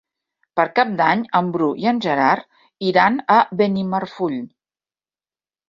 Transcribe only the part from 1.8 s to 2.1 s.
i en